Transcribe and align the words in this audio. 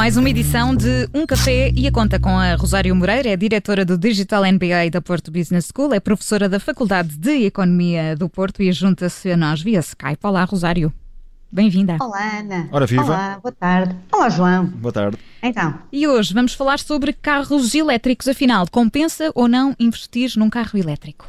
Mais 0.00 0.16
uma 0.16 0.30
edição 0.30 0.74
de 0.74 1.10
Um 1.12 1.26
Café 1.26 1.70
e 1.76 1.86
a 1.86 1.92
conta 1.92 2.18
com 2.18 2.30
a 2.30 2.54
Rosário 2.54 2.96
Moreira, 2.96 3.28
é 3.28 3.36
diretora 3.36 3.84
do 3.84 3.98
Digital 3.98 4.44
MBA 4.50 4.88
da 4.90 5.02
Porto 5.02 5.30
Business 5.30 5.70
School, 5.70 5.92
é 5.92 6.00
professora 6.00 6.48
da 6.48 6.58
Faculdade 6.58 7.18
de 7.18 7.44
Economia 7.44 8.16
do 8.16 8.26
Porto 8.26 8.62
e 8.62 8.72
junta-se 8.72 9.30
a 9.30 9.36
nós 9.36 9.60
via 9.60 9.80
Skype. 9.80 10.18
Olá, 10.22 10.42
Rosário. 10.44 10.90
Bem-vinda. 11.52 11.98
Olá, 12.00 12.38
Ana. 12.38 12.66
Ora, 12.72 12.86
viva. 12.86 13.04
Olá, 13.04 13.38
boa 13.42 13.52
tarde. 13.52 13.94
Olá, 14.10 14.30
João. 14.30 14.64
Boa 14.68 14.90
tarde. 14.90 15.18
Então. 15.42 15.74
E 15.92 16.08
hoje 16.08 16.32
vamos 16.32 16.54
falar 16.54 16.78
sobre 16.78 17.12
carros 17.12 17.74
elétricos. 17.74 18.26
Afinal, 18.26 18.66
compensa 18.70 19.30
ou 19.34 19.46
não 19.46 19.76
investir 19.78 20.32
num 20.36 20.48
carro 20.48 20.78
elétrico? 20.78 21.28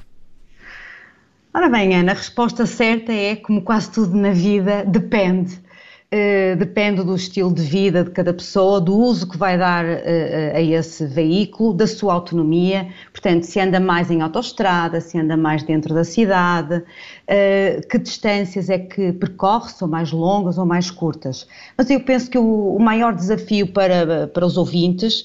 Ora 1.54 1.68
bem, 1.68 1.94
Ana, 1.94 2.14
a 2.14 2.16
resposta 2.16 2.66
certa 2.66 3.12
é, 3.12 3.36
como 3.36 3.64
quase 3.64 3.92
tudo 3.92 4.16
na 4.16 4.32
vida, 4.32 4.86
depende. 4.86 5.60
Uh, 6.14 6.58
depende 6.58 7.02
do 7.06 7.16
estilo 7.16 7.54
de 7.54 7.62
vida 7.62 8.04
de 8.04 8.10
cada 8.10 8.34
pessoa, 8.34 8.82
do 8.82 8.94
uso 8.94 9.26
que 9.30 9.38
vai 9.38 9.58
dar 9.58 9.86
uh, 9.86 10.58
a 10.58 10.60
esse 10.60 11.06
veículo, 11.06 11.74
da 11.74 11.88
sua 11.88 12.14
autonomia. 12.14 12.90
Portanto, 13.14 13.44
se 13.44 13.58
anda 13.62 13.80
mais 13.80 14.12
em 14.12 14.22
autoestrada, 14.22 15.00
se 15.00 15.18
anda 15.18 15.38
mais 15.38 15.64
dentro 15.64 15.96
da 15.96 16.04
cidade, 16.04 16.80
uh, 16.80 17.88
que 17.88 17.98
distâncias 17.98 18.70
é 18.70 18.78
que 18.78 19.14
percorre, 19.14 19.70
são 19.70 19.88
mais 19.88 20.12
longas 20.12 20.58
ou 20.58 20.66
mais 20.66 20.92
curtas. 20.92 21.48
Mas 21.78 21.90
eu 21.90 22.02
penso 22.02 22.30
que 22.30 22.38
o, 22.38 22.76
o 22.76 22.80
maior 22.80 23.16
desafio 23.16 23.68
para, 23.68 24.28
para 24.28 24.46
os 24.46 24.58
ouvintes 24.58 25.24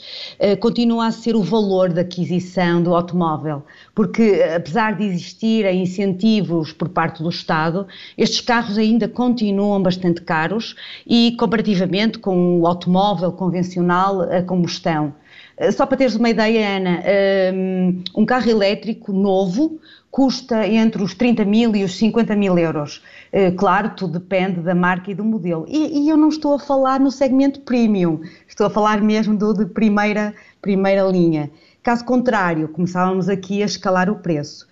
continua 0.61 1.07
a 1.07 1.11
ser 1.11 1.35
o 1.35 1.43
valor 1.43 1.93
da 1.93 2.03
aquisição 2.03 2.81
do 2.81 2.95
automóvel, 2.95 3.65
porque 3.93 4.41
apesar 4.55 4.95
de 4.97 5.05
existirem 5.05 5.83
incentivos 5.83 6.73
por 6.73 6.89
parte 6.91 7.23
do 7.25 7.29
Estado, 7.29 7.89
estes 8.17 8.41
carros 8.41 8.79
ainda 8.79 9.09
continuam 9.09 9.83
bastante 9.83 10.21
caros 10.21 10.76
e 11.07 11.37
comparativamente 11.39 12.19
com 12.19 12.61
o 12.61 12.67
automóvel 12.67 13.33
convencional 13.33 14.23
a 14.23 14.43
combustão. 14.43 15.15
Eh, 15.57 15.73
só 15.73 15.87
para 15.87 15.97
teres 15.97 16.17
uma 16.17 16.29
ideia, 16.29 16.77
Ana, 16.77 17.01
ehm, 17.05 18.03
um 18.15 18.27
carro 18.27 18.49
elétrico 18.51 19.13
novo 19.13 19.81
custa 20.11 20.67
entre 20.67 21.03
os 21.03 21.15
30 21.15 21.45
mil 21.45 21.75
e 21.77 21.85
os 21.85 21.97
50 21.97 22.35
mil 22.37 22.59
euros. 22.59 23.03
Eh, 23.33 23.51
claro, 23.51 23.91
tudo 23.97 24.19
depende 24.19 24.61
da 24.61 24.75
marca 24.75 25.11
e 25.11 25.15
do 25.15 25.25
modelo. 25.25 25.67
E, 25.69 26.05
e 26.05 26.09
eu 26.09 26.17
não 26.17 26.29
estou 26.29 26.55
a 26.55 26.59
falar 26.59 27.01
no 27.01 27.11
segmento 27.11 27.61
premium, 27.61 28.21
estou 28.49 28.67
a 28.67 28.71
falar 28.71 29.01
mesmo 29.01 29.37
do 29.37 29.53
de 29.53 29.67
primeira, 29.67 30.35
primeira 30.61 31.03
linha. 31.03 31.51
Caso 31.83 32.05
contrário, 32.05 32.69
começávamos 32.69 33.29
aqui 33.29 33.63
a 33.63 33.67
escalar 33.67 34.11
o 34.11 34.17
preço. 34.17 34.67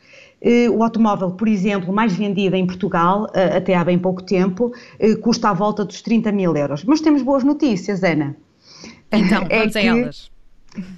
Eh, 0.44 0.68
o 0.68 0.82
automóvel, 0.82 1.30
por 1.30 1.48
exemplo, 1.48 1.90
mais 1.90 2.12
vendido 2.14 2.54
em 2.54 2.66
Portugal, 2.66 3.30
eh, 3.32 3.56
até 3.56 3.74
há 3.74 3.82
bem 3.82 3.98
pouco 3.98 4.22
tempo, 4.22 4.74
eh, 4.98 5.14
custa 5.14 5.48
à 5.48 5.54
volta 5.54 5.86
dos 5.86 6.02
30 6.02 6.30
mil 6.30 6.54
euros. 6.54 6.84
Mas 6.84 7.00
temos 7.00 7.22
boas 7.22 7.42
notícias, 7.42 8.04
Ana. 8.04 8.36
Então, 9.10 9.46
é 9.48 9.60
vamos 9.60 9.76
a 9.76 9.80
elas. 9.80 10.34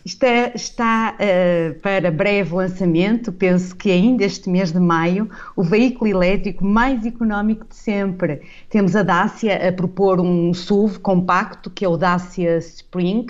Está, 0.04 0.52
está 0.54 1.16
uh, 1.20 1.78
para 1.80 2.10
breve 2.10 2.54
lançamento, 2.54 3.30
penso 3.30 3.76
que 3.76 3.90
ainda 3.90 4.24
este 4.24 4.48
mês 4.48 4.72
de 4.72 4.80
maio, 4.80 5.28
o 5.54 5.62
veículo 5.62 6.10
elétrico 6.10 6.64
mais 6.64 7.04
económico 7.04 7.66
de 7.68 7.76
sempre. 7.76 8.40
Temos 8.70 8.96
a 8.96 9.02
Dacia 9.02 9.68
a 9.68 9.70
propor 9.70 10.18
um 10.18 10.54
SUV 10.54 10.98
compacto, 11.00 11.68
que 11.68 11.84
é 11.84 11.88
o 11.88 11.98
Dacia 11.98 12.56
Spring, 12.56 13.26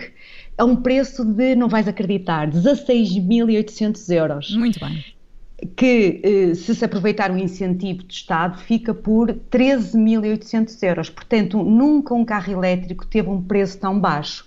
a 0.56 0.64
um 0.64 0.76
preço 0.76 1.24
de, 1.24 1.56
não 1.56 1.68
vais 1.68 1.88
acreditar, 1.88 2.48
16.800 2.48 4.14
euros. 4.14 4.56
Muito 4.56 4.78
bem 4.78 5.15
que, 5.74 6.20
eh, 6.22 6.54
se 6.54 6.74
se 6.74 6.84
aproveitar 6.84 7.30
o 7.30 7.38
incentivo 7.38 8.02
do 8.02 8.10
Estado, 8.10 8.58
fica 8.58 8.92
por 8.92 9.32
13.800 9.32 10.82
euros. 10.82 11.10
Portanto, 11.10 11.62
nunca 11.62 12.14
um 12.14 12.24
carro 12.24 12.52
elétrico 12.52 13.06
teve 13.06 13.28
um 13.28 13.42
preço 13.42 13.78
tão 13.78 13.98
baixo. 13.98 14.44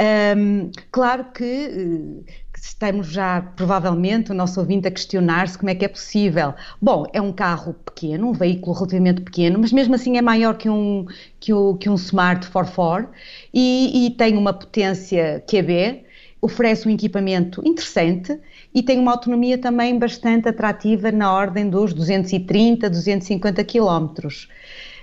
Um, 0.00 0.70
claro 0.90 1.26
que, 1.34 1.44
eh, 1.44 2.32
que, 2.54 2.58
estamos 2.58 3.08
já, 3.08 3.42
provavelmente, 3.54 4.30
o 4.30 4.34
nosso 4.34 4.58
ouvinte 4.58 4.88
a 4.88 4.90
questionar-se 4.90 5.58
como 5.58 5.68
é 5.68 5.74
que 5.74 5.84
é 5.84 5.88
possível. 5.88 6.54
Bom, 6.80 7.04
é 7.12 7.20
um 7.20 7.32
carro 7.32 7.74
pequeno, 7.74 8.30
um 8.30 8.32
veículo 8.32 8.74
relativamente 8.74 9.20
pequeno, 9.20 9.58
mas 9.58 9.72
mesmo 9.72 9.94
assim 9.94 10.16
é 10.16 10.22
maior 10.22 10.56
que 10.56 10.70
um, 10.70 11.04
que 11.38 11.52
o, 11.52 11.74
que 11.76 11.90
um 11.90 11.96
Smart 11.96 12.48
44 12.50 13.10
e, 13.52 14.06
e 14.06 14.10
tem 14.12 14.38
uma 14.38 14.54
potência 14.54 15.44
QB, 15.46 16.04
oferece 16.40 16.88
um 16.88 16.90
equipamento 16.90 17.60
interessante 17.66 18.38
e 18.74 18.82
tem 18.82 18.98
uma 18.98 19.12
autonomia 19.12 19.58
também 19.58 19.98
bastante 19.98 20.48
atrativa 20.48 21.10
na 21.10 21.32
ordem 21.32 21.68
dos 21.68 21.92
230, 21.92 22.88
250 22.88 23.64
quilómetros. 23.64 24.48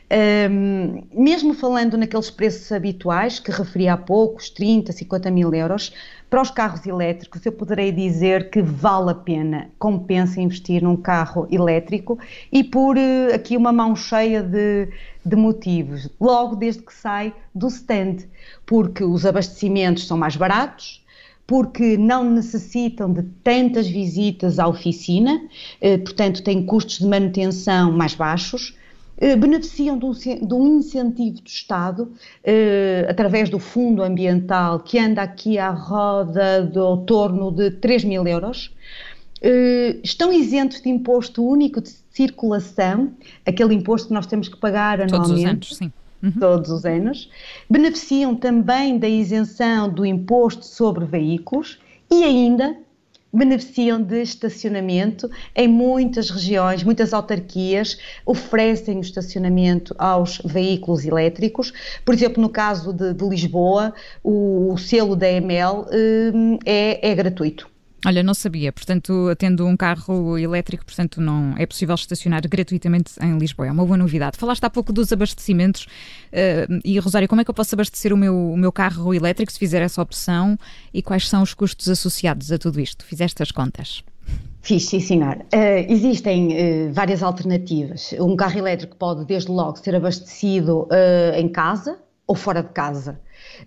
Um, 0.10 1.04
mesmo 1.12 1.54
falando 1.54 1.98
naqueles 1.98 2.30
preços 2.30 2.72
habituais 2.72 3.40
que 3.40 3.52
referi 3.52 3.90
há 3.90 3.98
pouco, 3.98 4.38
os 4.38 4.50
30, 4.50 4.94
50 4.94 5.30
mil 5.30 5.54
euros, 5.54 5.92
para 6.30 6.42
os 6.42 6.50
carros 6.50 6.86
elétricos 6.86 7.46
eu 7.46 7.52
poderei 7.52 7.92
dizer 7.92 8.50
que 8.50 8.62
vale 8.62 9.12
a 9.12 9.16
pena, 9.16 9.70
compensa 9.78 10.40
investir 10.40 10.82
num 10.82 10.96
carro 10.96 11.46
elétrico 11.52 12.18
e 12.50 12.64
por 12.64 12.96
uh, 12.96 13.36
aqui 13.36 13.58
uma 13.58 13.74
mão 13.74 13.98
cheia 13.98 14.42
de, 14.42 14.88
de 15.26 15.36
motivos. 15.36 16.10
Logo 16.22 16.56
desde 16.56 16.84
que 16.84 16.94
sai 16.94 17.34
do 17.54 17.68
stand, 17.68 18.28
porque 18.66 19.04
os 19.04 19.26
abastecimentos 19.26 20.08
são 20.08 20.18
mais 20.18 20.38
baratos, 20.38 21.06
porque 21.48 21.98
não 21.98 22.30
necessitam 22.30 23.12
de 23.12 23.24
tantas 23.42 23.88
visitas 23.88 24.60
à 24.60 24.68
oficina, 24.68 25.42
eh, 25.80 25.98
portanto, 25.98 26.44
têm 26.44 26.66
custos 26.66 27.00
de 27.00 27.06
manutenção 27.06 27.90
mais 27.90 28.14
baixos, 28.14 28.76
eh, 29.18 29.38
beneficiam 29.38 29.98
de 29.98 30.06
um, 30.06 30.12
de 30.12 30.54
um, 30.54 30.78
incentivo 30.78 31.42
do 31.42 31.48
Estado, 31.48 32.12
eh, 32.44 33.08
através 33.10 33.50
do 33.50 33.60
Fundo 33.60 34.04
Ambiental, 34.04 34.82
que 34.82 35.00
anda 35.00 35.22
aqui 35.22 35.58
à 35.58 35.70
roda 35.72 36.64
do 36.64 36.98
torno 36.98 37.50
de 37.50 37.72
3 37.72 38.04
mil 38.04 38.28
euros. 38.28 38.76
estão 40.04 40.34
isentos 40.34 40.82
de 40.82 40.90
imposto 40.90 41.48
único 41.48 41.80
de 41.80 41.92
circulação, 42.10 43.12
aquele 43.46 43.76
imposto 43.76 44.08
que 44.08 44.14
nós 44.14 44.26
temos 44.26 44.50
que 44.50 44.58
pagar 44.58 45.00
anualmente. 45.00 45.30
Todos 45.30 45.40
os 45.40 45.46
anos, 45.46 45.76
sim 45.78 45.92
uhum. 46.22 46.32
todos 46.32 46.70
os 46.70 46.86
anos, 46.86 47.30
beneficiam 47.70 48.36
também 48.36 48.98
da 48.98 49.08
isenção 49.08 49.90
do 49.90 50.06
imposto 50.06 50.66
sobre 50.66 51.06
veículos 51.06 51.80
e 52.10 52.24
ainda 52.24 52.76
beneficiam 53.32 54.02
de 54.02 54.22
estacionamento 54.22 55.30
em 55.56 55.68
muitas 55.68 56.30
regiões, 56.30 56.84
muitas 56.84 57.14
autarquias 57.14 57.98
oferecem 58.26 58.98
o 58.98 59.02
estacionamento 59.02 59.94
aos 59.98 60.42
veículos 60.44 61.06
elétricos. 61.06 61.74
Por 62.04 62.16
exemplo, 62.16 62.42
no 62.42 62.50
caso 62.50 62.94
de, 62.94 63.14
de 63.14 63.28
Lisboa, 63.28 63.94
o, 64.24 64.74
o, 64.74 64.78
selo 64.78 65.16
da 65.16 65.30
EML 65.30 65.86
hum, 66.34 66.58
é, 66.66 67.12
é 67.12 67.16
gratuito. 67.16 67.70
Olha, 68.06 68.22
não 68.22 68.34
sabia. 68.34 68.72
Portanto, 68.72 69.36
tendo 69.38 69.66
um 69.66 69.76
carro 69.76 70.38
elétrico, 70.38 70.86
portanto, 70.86 71.20
não 71.20 71.56
é 71.58 71.66
possível 71.66 71.96
estacionar 71.96 72.42
gratuitamente 72.48 73.14
em 73.22 73.38
Lisboa. 73.38 73.68
É 73.68 73.72
uma 73.72 73.86
boa 73.86 73.98
novidade. 73.98 74.38
Falaste 74.38 74.64
há 74.64 74.70
pouco 74.70 74.94
dos 74.94 75.12
abastecimentos. 75.12 75.88
Uh, 76.32 76.80
e, 76.86 77.00
Rosário, 77.00 77.28
como 77.28 77.42
é 77.42 77.44
que 77.44 77.50
eu 77.50 77.56
posso 77.56 77.74
abastecer 77.74 78.14
o 78.14 78.18
meu, 78.18 78.52
o 78.52 78.58
meu 78.58 78.72
carro 78.72 79.14
elétrico 79.14 79.52
se 79.52 79.58
fizer 79.58 79.82
essa 79.82 80.02
opção? 80.02 80.58
E 80.94 81.02
quais 81.02 81.28
são 81.28 81.42
os 81.42 81.54
custos 81.54 81.90
associados 81.90 82.52
a 82.52 82.58
tudo 82.58 82.80
isto? 82.80 83.04
Fizeste 83.04 83.42
as 83.42 83.52
contas? 83.52 84.04
Fiz, 84.62 84.86
sim, 84.86 85.00
senhor. 85.00 85.38
Uh, 85.54 85.92
existem 85.92 86.50
uh, 86.90 86.94
várias 86.94 87.24
alternativas. 87.24 88.14
Um 88.20 88.36
carro 88.36 88.60
elétrico 88.60 88.96
pode, 88.96 89.26
desde 89.26 89.50
logo, 89.50 89.78
ser 89.78 89.96
abastecido 89.96 90.84
uh, 90.84 91.36
em 91.36 91.50
casa 91.50 91.98
ou 92.28 92.36
fora 92.36 92.62
de 92.62 92.70
casa. 92.70 93.20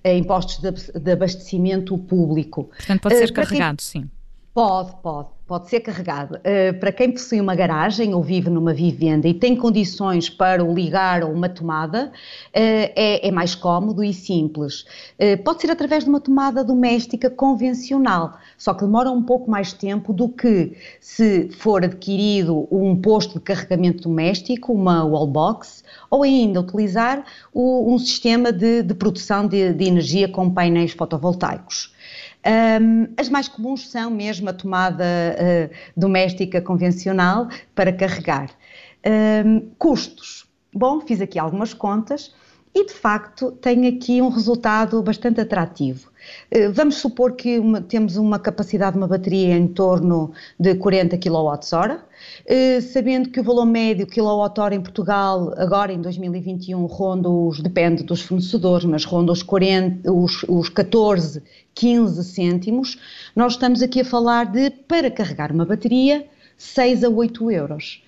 Impostos 0.05 0.59
de, 0.59 1.01
de 1.01 1.11
abastecimento 1.11 1.97
público. 1.99 2.65
Portanto, 2.77 3.01
pode 3.01 3.17
ser 3.17 3.33
carregado, 3.33 3.83
sim. 3.83 4.09
Pode, 4.53 4.97
pode, 5.01 5.29
pode 5.47 5.71
ser 5.71 5.79
carregado. 5.79 6.35
Uh, 6.39 6.77
para 6.81 6.91
quem 6.91 7.13
possui 7.13 7.41
uma 7.41 7.55
garagem 7.55 8.13
ou 8.15 8.21
vive 8.21 8.51
numa 8.51 8.75
vivenda 8.75 9.29
e 9.29 9.33
tem 9.33 9.55
condições 9.55 10.29
para 10.29 10.65
o 10.65 10.75
ligar 10.75 11.23
a 11.23 11.27
uma 11.27 11.49
tomada, 11.49 12.07
uh, 12.07 12.11
é, 12.53 13.29
é, 13.29 13.31
mais 13.31 13.55
cómodo 13.55 14.03
e 14.03 14.13
simples. 14.13 14.85
Uh, 15.21 15.41
pode 15.45 15.61
ser 15.61 15.71
através 15.71 16.03
de 16.03 16.11
uma 16.11 16.19
tomada 16.19 16.65
doméstica 16.65 17.31
convencional, 17.31 18.39
só 18.59 18.75
que 18.75 18.81
demora 18.81 19.13
um 19.13 19.23
pouco 19.23 19.49
mais 19.49 19.73
tempo 19.73 20.13
do 20.13 20.29
que 20.29 20.77
se 21.01 21.49
for 21.51 21.85
adquirido 21.85 22.67
um 22.73 22.97
posto 23.01 23.35
de 23.35 23.45
carregamento 23.45 24.03
doméstico, 24.03 24.73
uma 24.73 25.05
wallbox, 25.05 25.85
ou 26.11 26.25
ainda 26.25 26.61
utilizar 26.61 27.25
o, 27.55 27.95
um 27.95 28.01
sistema 28.01 28.51
de, 28.51 28.83
de 28.83 28.95
produção 28.95 29.47
de, 29.47 29.73
de 29.73 29.85
energia 29.85 30.29
com 30.29 30.51
painéis 30.51 30.91
fotovoltaicos. 30.91 31.95
Um, 32.47 33.13
as 33.19 33.29
mais 33.29 33.49
comuns 33.49 33.91
são 33.91 34.11
mesmo 34.11 34.49
a 34.49 34.53
tomada 34.53 35.05
uh, 35.05 35.75
doméstica 35.95 36.61
convencional 36.61 37.49
para 37.75 37.93
carregar. 37.93 38.51
Um, 39.45 39.71
custos. 39.79 40.47
Bom, 40.73 41.01
fiz 41.01 41.21
aqui 41.21 41.39
algumas 41.39 41.75
contas 41.75 42.35
e 42.75 42.87
de 42.87 42.93
facto 42.93 43.51
tem 43.53 43.87
aqui 43.89 44.23
um 44.23 44.29
resultado 44.29 45.03
bastante 45.03 45.41
atrativo. 45.41 46.09
Eh, 46.51 46.69
vamos 46.69 46.97
supor 46.97 47.33
que 47.33 47.59
uma, 47.59 47.81
temos 47.81 48.17
uma 48.17 48.39
capacidade 48.39 48.93
de 48.93 48.99
uma 48.99 49.09
bateria 49.09 49.57
em 49.57 49.67
torno 49.67 50.33
de 50.59 50.75
40 50.77 51.19
kWh, 51.19 51.99
sabendo 52.93 53.31
que 53.31 53.41
o 53.41 53.43
valor 53.43 53.67
médio 53.67 54.07
kWh 54.07 54.73
em 54.73 54.81
Portugal, 54.81 55.53
agora 55.57 55.93
em 55.93 56.01
2021, 56.01 56.87
ronda 56.87 57.29
os, 57.29 57.61
depende 57.61 58.05
dos 58.05 58.23
fornecedores, 58.23 58.85
mas 58.85 59.05
ronda 59.05 59.33
os, 59.33 59.43
40, 59.43 60.13
os, 60.13 60.45
os 60.49 60.69
14, 60.69 61.43
15 61.75 62.23
cêntimos, 62.23 62.99
nós 63.35 63.55
estamos 63.55 63.83
aqui 63.83 64.03
a 64.03 64.05
falar 64.05 64.47
de, 64.47 64.71
para 64.71 65.11
carregar 65.11 65.51
uma 65.51 65.65
bateria, 65.65 66.25
6 66.57 67.05
a 67.05 67.09
8 67.09 67.51
euros. 67.51 68.03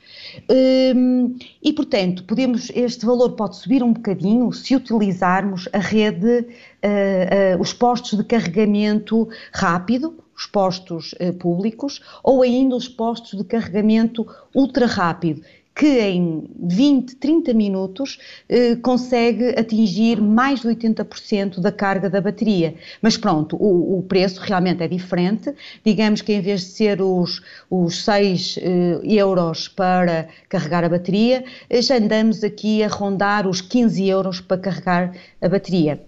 Hum, 0.49 1.37
e, 1.62 1.73
portanto, 1.73 2.25
podemos, 2.25 2.70
este 2.75 3.05
valor 3.05 3.32
pode 3.32 3.56
subir 3.56 3.82
um 3.82 3.93
bocadinho 3.93 4.52
se 4.52 4.75
utilizarmos 4.75 5.69
a 5.73 5.79
rede, 5.79 6.40
uh, 6.40 7.58
uh, 7.58 7.61
os 7.61 7.73
postos 7.73 8.19
de 8.19 8.25
carregamento 8.25 9.29
rápido, 9.52 10.23
os 10.37 10.46
postos 10.46 11.12
uh, 11.14 11.32
públicos, 11.34 12.00
ou 12.23 12.43
ainda 12.43 12.75
os 12.76 12.88
postos 12.88 13.38
de 13.38 13.44
carregamento 13.44 14.26
ultra 14.55 14.87
rápido, 14.87 15.43
que 15.74 16.00
em 16.00 16.44
20, 16.60 17.16
30 17.16 17.54
minutos 17.54 18.19
eh, 18.48 18.76
consegue 18.76 19.50
atingir 19.58 20.20
mais 20.20 20.60
de 20.60 20.69
80% 20.69 21.60
da 21.60 21.72
carga 21.72 22.10
da 22.10 22.20
bateria. 22.20 22.74
Mas 23.00 23.16
pronto, 23.16 23.56
o, 23.56 23.98
o, 23.98 24.02
preço 24.02 24.40
realmente 24.40 24.82
é 24.82 24.88
diferente. 24.88 25.54
Digamos 25.84 26.20
que 26.20 26.32
em 26.32 26.40
vez 26.40 26.60
de 26.60 26.66
ser 26.69 27.00
os, 27.00 27.42
os 27.70 28.04
6 28.04 28.58
eh, 28.58 29.00
euros 29.04 29.69
para 29.69 30.28
carregar 30.48 30.84
a 30.84 30.88
bateria, 30.88 31.44
eh, 31.70 31.80
já 31.80 31.96
andamos 31.96 32.44
aqui 32.44 32.82
a 32.82 32.88
rondar 32.88 33.48
os 33.48 33.60
15 33.60 34.06
euros 34.06 34.40
para 34.40 34.58
carregar 34.58 35.12
a 35.40 35.48
bateria. 35.48 36.00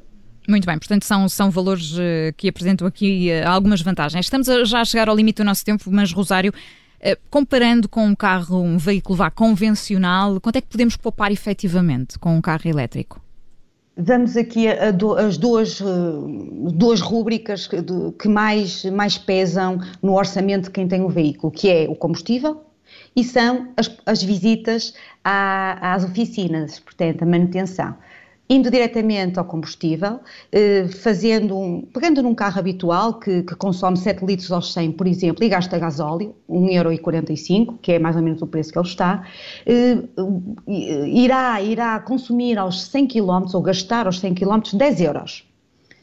Muito 0.47 0.67
bem, 0.67 0.79
portanto 0.79 1.05
são, 1.05 1.27
são 1.29 1.51
valores 1.51 1.97
eh, 1.99 2.35
que 2.37 2.49
apresentam 2.49 2.87
aqui 2.87 3.31
eh, 3.31 3.45
algumas 3.45 3.81
vantagens. 3.81 4.27
Estamos 4.27 4.47
já 4.69 4.83
a 4.83 4.85
chegar 4.85 5.09
ao 5.09 5.17
limite 5.17 5.39
do 5.39 5.45
nosso 5.45 5.65
tempo, 5.65 5.91
mas 5.91 6.13
Rosário, 6.13 6.53
comparando 7.31 7.89
com 7.89 8.05
um 8.05 8.15
carro, 8.15 8.61
um 8.63 8.79
veículo 8.79 9.17
vá 9.17 9.31
convencional, 9.31 10.41
quanto 10.41 10.57
é 10.57 10.61
que 10.61 10.69
podemos 10.69 10.97
poupar 10.97 11.31
efetivamente 11.31 12.19
com 12.19 12.35
um 12.35 12.41
carro 12.41 12.67
elétrico? 12.67 13.21
Damos 13.97 14.37
aqui 14.37 14.67
a, 14.67 14.89
as 15.25 15.37
duas, 15.37 15.81
eh, 15.81 15.85
duas 16.73 17.01
rúbricas 17.01 17.67
que, 17.67 17.77
que 18.19 18.29
mais, 18.29 18.85
mais 18.87 19.17
pesam 19.17 19.79
no 20.03 20.15
orçamento 20.15 20.65
de 20.65 20.71
quem 20.71 20.89
tem 20.89 21.03
o 21.03 21.09
veículo, 21.09 21.53
que 21.53 21.69
é 21.69 21.87
o 21.89 21.95
combustível 21.95 22.65
e 23.15 23.23
são 23.23 23.69
as, 23.77 23.95
as 24.05 24.23
visitas 24.23 24.95
à, 25.23 25.95
às 25.95 26.05
oficinas, 26.05 26.81
portanto, 26.81 27.23
a 27.23 27.27
manutenção 27.27 27.95
indo 28.49 28.71
diretamente 28.71 29.39
ao 29.39 29.45
combustível, 29.45 30.21
eh, 30.53 30.87
fazendo 30.89 31.59
um, 31.59 31.81
pegando 31.81 32.23
num 32.23 32.35
carro 32.35 32.59
habitual 32.59 33.19
que, 33.19 33.43
que, 33.43 33.55
consome 33.55 33.97
7 33.97 34.25
litros 34.25 34.53
aos 34.53 34.73
100, 34.73 34.93
por 34.93 35.07
exemplo, 35.07 35.43
e 35.43 35.49
gasta 35.49 35.79
gasóleo, 35.79 36.35
1,45€, 36.49 37.79
que 37.81 37.93
é 37.93 37.99
mais 37.99 38.17
ou 38.17 38.23
menos 38.23 38.43
o 38.43 38.47
preço 38.47 38.71
que 38.71 38.79
ele 38.79 38.87
está, 38.87 39.27
eh, 39.65 39.97
irá, 41.07 41.63
irá 41.63 41.99
consumir 42.01 42.59
aos 42.59 42.83
100 42.85 43.07
km, 43.07 43.45
ou 43.55 43.63
gastar 43.63 44.07
aos 44.07 44.21
100 44.21 44.35
km, 44.35 44.61
10 44.75 45.01
euros, 45.01 45.45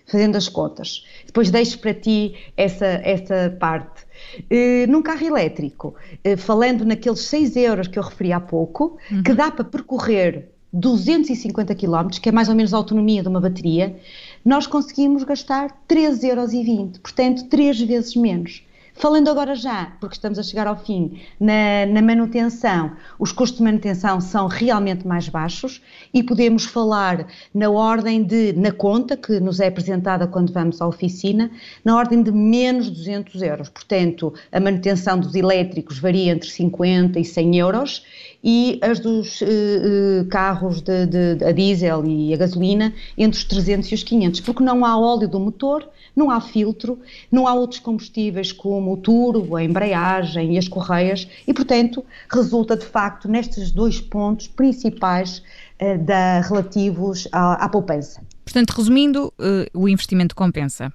fazendo 0.08 0.36
as 0.36 0.50
contas. 0.50 1.06
Depois 1.28 1.52
deixo 1.52 1.78
para 1.78 1.94
ti 1.94 2.34
essa, 2.58 2.86
essa 2.86 3.56
parte. 3.60 4.04
Uh, 4.52 4.90
num 4.90 5.02
carro 5.02 5.26
elétrico, 5.26 5.96
uh, 6.26 6.38
falando 6.38 6.86
naqueles 6.86 7.22
6 7.22 7.56
euros 7.56 7.88
que 7.88 7.98
eu 7.98 8.04
referi 8.04 8.32
há 8.32 8.40
pouco, 8.40 8.98
uhum. 9.12 9.24
que 9.24 9.34
dá 9.34 9.52
para 9.52 9.64
percorrer 9.64 10.51
250 10.74 11.76
km, 11.76 12.10
que 12.22 12.30
é 12.30 12.32
mais 12.32 12.50
ou 12.50 12.56
menos 12.56 12.74
a 12.74 12.78
autonomia 12.78 13.22
de 13.22 13.28
uma 13.28 13.42
bateria, 13.42 13.96
nós 14.44 14.66
conseguimos 14.66 15.24
gastar 15.24 15.70
13,20 15.88 16.28
euros, 16.28 16.98
portanto, 17.00 17.48
três 17.48 17.80
vezes 17.80 18.16
menos. 18.16 18.64
Falando 18.94 19.30
agora 19.30 19.56
já, 19.56 19.94
porque 20.00 20.16
estamos 20.16 20.38
a 20.38 20.44
chegar 20.44 20.68
ao 20.68 20.76
fim, 20.76 21.20
na, 21.40 21.86
na, 21.88 22.02
manutenção, 22.02 22.92
os 23.18 23.32
custos 23.32 23.58
de 23.58 23.64
manutenção 23.64 24.20
são 24.20 24.48
realmente 24.48 25.08
mais 25.08 25.28
baixos 25.30 25.82
e 26.14 26.22
podemos 26.22 26.66
falar 26.66 27.26
na 27.54 27.70
ordem 27.70 28.22
de, 28.22 28.54
na 28.54 28.72
conta 28.72 29.16
que 29.16 29.40
nos 29.40 29.60
é 29.60 29.68
apresentada 29.68 30.28
quando 30.28 30.54
vamos 30.54 30.82
à 30.82 30.88
oficina, 30.88 31.50
na 31.84 31.96
ordem 31.96 32.22
de 32.22 32.32
menos 32.32 32.90
200 32.90 33.42
euros. 33.42 33.70
Portanto, 33.70 34.34
a 34.52 34.60
manutenção 34.60 35.20
dos 35.20 35.34
elétricos 35.34 35.98
varia 35.98 36.34
entre 36.34 36.50
50 36.50 37.20
e 37.20 37.26
100 37.26 37.58
euros 37.58 38.06
e 38.44 38.80
as 38.82 39.00
dos 39.00 39.42
uh, 39.42 39.46
uh, 39.46 40.26
carros 40.26 40.82
de, 40.82 41.06
de, 41.06 41.46
a 41.46 41.52
diesel 41.52 42.06
e 42.06 42.34
a 42.34 42.38
gasolina 42.38 42.94
entre 43.18 43.38
os 43.38 43.44
300 43.46 43.92
e 43.92 43.96
os 43.96 44.04
500, 44.04 44.40
porque 44.42 44.64
não 44.64 44.84
há 44.84 44.98
óleo 44.98 45.28
do 45.28 45.40
motor, 45.40 45.88
não 46.16 46.32
há 46.32 46.42
filtro, 46.42 47.00
não 47.32 47.48
há 47.48 47.54
outros 47.54 47.80
combustíveis 47.80 48.52
como 48.52 48.94
o 48.94 48.98
turbo, 48.98 49.56
a 49.56 49.64
embreagem 49.64 50.56
e 50.56 50.58
as 50.58 50.68
correias 50.68 51.28
e, 51.48 51.54
portanto, 51.54 52.04
resulta 52.32 52.76
de 52.76 52.86
facto 52.86 53.28
nestes 53.28 53.72
dois 53.72 54.02
pontos 54.02 54.48
principais 54.48 55.44
uh, 55.80 55.98
da, 56.04 56.42
relativos 56.42 57.28
à, 57.32 57.66
à 57.66 57.70
poupança. 57.70 58.22
Portanto, 58.44 58.72
resumindo, 58.72 59.32
o 59.74 59.88
investimento 59.88 60.36
compensa. 60.36 60.92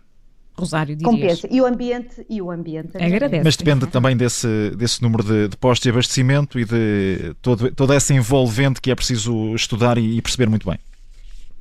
Rosário, 0.59 0.97
dirias. 0.97 1.15
Compensa. 1.15 1.49
E 1.51 1.61
o 1.61 1.67
ambiente, 1.67 2.27
e 2.29 2.41
o 2.41 2.51
ambiente 2.51 2.97
agradece. 2.97 3.45
Mas 3.45 3.57
depende 3.57 3.87
também 3.87 4.17
desse, 4.17 4.71
desse 4.77 5.03
número 5.03 5.23
de, 5.23 5.49
de 5.49 5.57
postos 5.57 5.83
de 5.83 5.91
abastecimento 5.91 6.59
e 6.59 6.65
de 6.65 7.35
todo, 7.43 7.71
toda 7.73 7.95
essa 7.95 8.15
envolvente 8.15 8.81
que 8.81 8.91
é 8.91 8.95
preciso 8.95 9.55
estudar 9.55 9.99
e, 9.99 10.17
e 10.17 10.23
perceber 10.23 10.49
muito 10.49 10.69
bem. 10.69 10.79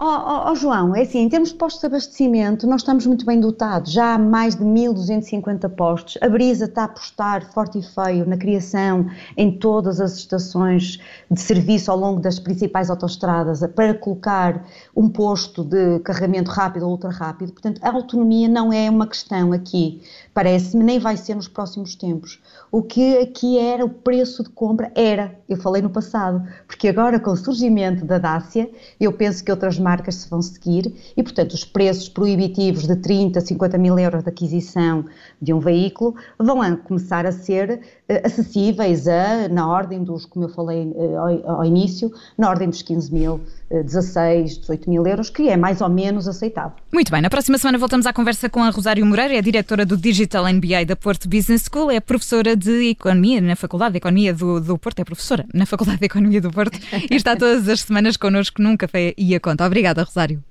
Oh, 0.08 0.52
oh, 0.52 0.56
João, 0.56 0.96
é 0.96 1.02
assim, 1.02 1.18
em 1.18 1.30
termos 1.30 1.50
de 1.50 1.56
postos 1.56 1.82
de 1.82 1.88
abastecimento, 1.88 2.68
nós 2.68 2.82
estamos 2.82 3.08
muito 3.08 3.26
bem 3.26 3.40
dotados, 3.40 3.92
já 3.92 4.14
há 4.14 4.20
mais 4.20 4.56
de 4.56 4.64
1.250 4.64 5.68
postos. 5.70 6.20
A 6.22 6.30
Brisa 6.30 6.66
está 6.66 6.84
a 6.84 6.86
apostar 6.86 7.52
forte 7.52 7.80
e 7.80 7.82
feio 7.82 8.24
na 8.24 8.38
criação 8.38 9.08
em 9.36 9.58
todas 9.58 10.00
as 10.00 10.14
estações 10.14 11.00
de 11.32 11.42
serviço 11.42 11.90
ao 11.90 11.98
longo 11.98 12.22
das 12.22 12.38
principais 12.38 12.92
autoestradas 12.92 13.66
para 13.74 13.96
colocar 13.96 14.64
um 14.96 15.10
posto 15.10 15.64
de 15.64 15.98
carregamento 16.02 16.52
rápido 16.52 16.84
ou 16.84 16.92
ultra 16.92 17.10
rápido. 17.10 17.54
Portanto, 17.54 17.82
a 17.82 17.90
autonomia 17.90 18.48
não 18.48 18.72
é 18.72 18.88
uma 18.88 19.08
questão 19.08 19.54
aqui, 19.54 20.04
parece-me, 20.36 20.84
nem 20.84 21.00
vai 21.00 21.18
ser 21.18 21.34
nos 21.34 21.48
próximos 21.48 21.96
tempos. 21.96 22.40
O 22.72 22.84
que 22.84 23.18
aqui 23.18 23.58
era 23.58 23.84
o 23.84 23.90
preço 23.90 24.44
de 24.44 24.50
compra, 24.50 24.92
era, 24.94 25.34
eu 25.50 25.58
falei 25.58 25.82
no 25.82 25.90
passado, 25.90 26.48
porque 26.68 26.90
agora 26.90 27.20
com 27.20 27.32
o 27.32 27.36
surgimento 27.36 28.06
da 28.06 28.20
Dácia, 28.20 28.70
eu 29.00 29.12
penso 29.12 29.44
que 29.44 29.50
outras 29.50 29.80
marcas 29.80 29.95
se 30.12 30.30
vão 30.30 30.42
seguir 30.42 30.94
e, 31.16 31.24
portanto, 31.24 31.54
os 31.54 31.64
preços 31.64 32.10
proibitivos 32.10 32.88
de 32.88 32.96
30, 32.96 33.42
50 33.42 33.78
mil 33.78 33.98
euros 33.98 34.24
de 34.24 34.30
aquisição 34.30 35.06
de 35.42 35.54
um 35.54 35.60
veículo 35.60 36.16
vão 36.38 36.62
a 36.62 36.76
começar 36.76 37.26
a 37.26 37.32
ser 37.32 37.82
acessíveis 38.24 39.08
a, 39.08 39.48
na 39.50 39.68
ordem 39.68 40.04
dos, 40.04 40.26
como 40.26 40.46
eu 40.46 40.50
falei 40.50 40.84
uh, 40.86 41.18
ao, 41.18 41.58
ao, 41.58 41.66
início, 41.66 42.12
na 42.38 42.50
ordem 42.50 42.70
dos 42.70 42.82
15 42.82 43.14
mil, 43.14 43.42
uh, 43.70 43.84
16, 43.84 44.60
18 44.60 44.90
mil 44.90 45.08
euros, 45.08 45.30
que 45.30 45.50
é 45.50 45.58
mais 45.58 45.82
ou 45.82 45.90
menos 45.90 46.28
aceitável. 46.28 46.74
Muito 46.94 47.12
bem, 47.12 47.22
na 47.22 47.30
próxima 47.30 47.58
semana 47.58 47.78
voltamos 47.78 48.06
à 48.06 48.14
conversa 48.14 48.50
com 48.50 48.62
a 48.62 48.70
Rosário 48.70 49.06
Moreira, 49.06 49.36
é 49.36 49.42
diretora 49.42 49.86
do 49.86 49.98
Digital 49.98 50.46
MBA 50.54 50.86
da 50.86 50.96
Porto 50.96 51.28
Business 51.28 51.66
School, 51.72 51.90
é 51.90 52.00
professora 52.00 52.56
de 52.56 52.90
Economia 52.90 53.42
na 53.42 53.56
Faculdade 53.56 53.94
de 53.94 53.98
Economia 53.98 54.34
do, 54.34 54.60
do 54.60 54.78
Porto, 54.78 55.00
é 55.00 55.04
professora 55.04 55.46
na 55.54 55.66
Faculdade 55.66 56.00
de 56.00 56.06
Economia 56.06 56.42
do 56.42 56.52
Porto 56.52 56.78
e 57.10 57.16
está 57.16 57.36
todas 57.36 57.68
as 57.68 57.82
semanas 57.82 58.18
connosco 58.18 58.62
num 58.62 58.78
café 58.78 59.14
e 59.18 59.34
a 59.34 59.40
conta. 59.40 59.66
Obrigada, 59.66 60.04
Rosário. 60.04 60.44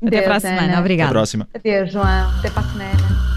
Até 0.00 0.16
Adeus, 0.16 0.24
para 0.24 0.36
a 0.36 0.40
semana. 0.40 0.80
Obrigada. 0.80 1.10
Até 1.10 1.18
a 1.18 1.20
próxima. 1.20 1.48
Adeus, 1.54 1.92
João. 1.92 2.38
Até 2.38 2.50
para 2.50 2.62
a 2.62 2.72
semana. 2.72 3.31